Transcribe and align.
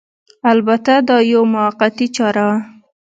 البته 0.51 0.93
دا 1.09 1.17
یوه 1.31 1.47
موقتي 1.53 2.07
چاره 2.15 2.43
وه 2.47 2.57